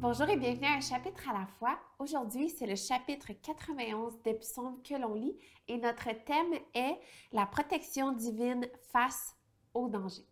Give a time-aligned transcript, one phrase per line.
[0.00, 1.78] Bonjour et bienvenue à un chapitre à la fois.
[1.98, 5.36] Aujourd'hui, c'est le chapitre 91 des psaumes que l'on lit
[5.68, 6.98] et notre thème est
[7.32, 9.36] la protection divine face
[9.74, 10.24] au danger.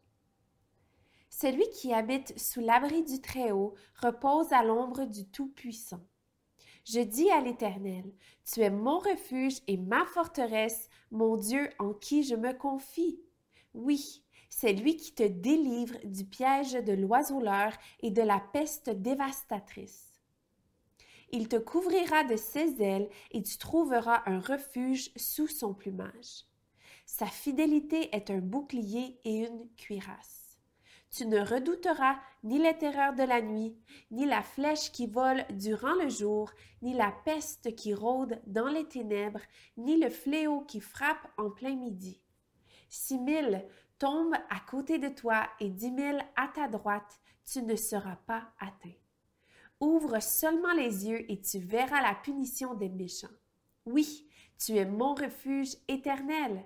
[1.28, 6.00] Celui qui habite sous l'abri du Très-Haut repose à l'ombre du Tout-Puissant.
[6.86, 8.10] Je dis à l'Éternel,
[8.50, 13.20] Tu es mon refuge et ma forteresse, mon Dieu en qui je me confie.
[13.74, 20.12] Oui, c'est lui qui te délivre du piège de l'oiseleur et de la peste dévastatrice.
[21.30, 26.46] Il te couvrira de ses ailes et tu trouveras un refuge sous son plumage.
[27.05, 30.58] Sa fidélité est un bouclier et une cuirasse.
[31.10, 33.74] Tu ne redouteras ni les terreurs de la nuit,
[34.10, 36.50] ni la flèche qui vole durant le jour,
[36.83, 39.40] ni la peste qui rôde dans les ténèbres,
[39.78, 42.20] ni le fléau qui frappe en plein midi.
[42.90, 43.66] Six mille
[43.98, 48.52] tombe à côté de toi et dix mille à ta droite, tu ne seras pas
[48.60, 48.94] atteint.
[49.80, 53.28] Ouvre seulement les yeux et tu verras la punition des méchants.
[53.86, 56.64] Oui, tu es mon refuge éternel.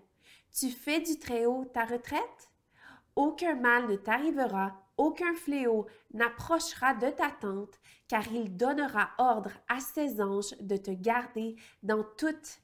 [0.53, 2.51] Tu fais du Très-Haut ta retraite?
[3.15, 9.81] Aucun mal ne t'arrivera, aucun fléau n'approchera de ta tente, car il donnera ordre à
[9.81, 12.61] ses anges de te garder dans toutes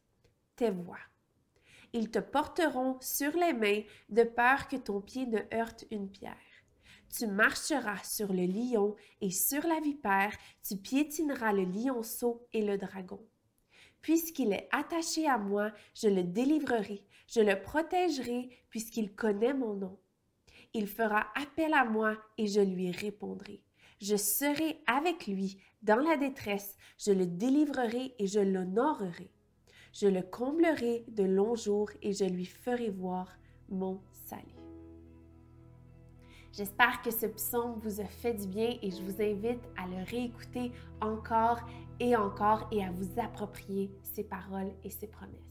[0.57, 0.97] tes voies.
[1.93, 6.37] Ils te porteront sur les mains de peur que ton pied ne heurte une pierre.
[7.17, 12.77] Tu marcheras sur le lion et sur la vipère, tu piétineras le lionceau et le
[12.77, 13.21] dragon.
[14.03, 19.99] Puisqu'il est attaché à moi, je le délivrerai, je le protégerai, puisqu'il connaît mon nom.
[20.75, 23.63] Il fera appel à moi et je lui répondrai.
[24.01, 29.31] Je serai avec lui dans la détresse, je le délivrerai et je l'honorerai.
[30.01, 33.37] Je le comblerai de longs jours et je lui ferai voir
[33.69, 34.45] mon salut.
[36.53, 40.05] J'espère que ce psaume vous a fait du bien et je vous invite à le
[40.09, 40.71] réécouter
[41.01, 41.59] encore
[41.99, 45.49] et encore et à vous approprier ses paroles et ses promesses.